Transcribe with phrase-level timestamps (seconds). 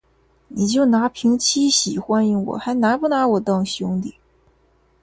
[0.47, 4.15] 你就拿瓶七喜欢迎我，还拿不拿我当兄弟